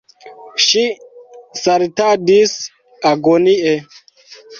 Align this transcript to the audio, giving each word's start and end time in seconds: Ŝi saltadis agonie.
Ŝi 0.67 0.85
saltadis 1.59 2.55
agonie. 3.11 3.75